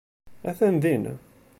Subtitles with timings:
[0.49, 1.03] Attan din.